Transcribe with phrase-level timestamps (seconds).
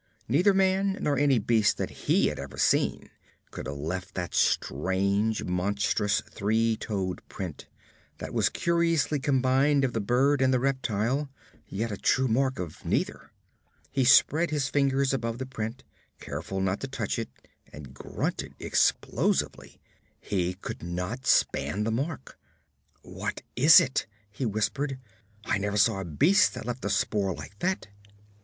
[0.27, 3.11] Neither man nor any beast that he had ever seen
[3.51, 7.67] could have left that strange, monstrous three toed print,
[8.17, 11.29] that was curiously combined of the bird and the reptile,
[11.67, 13.29] yet a true type of neither.
[13.91, 15.83] He spread his fingers above the print,
[16.19, 17.29] careful not to touch it,
[17.71, 19.79] and grunted explosively.
[20.19, 22.39] He could not span the mark.
[23.03, 24.97] 'What is it?' he whispered.
[25.45, 27.85] 'I never saw a beast that left a spoor like that.'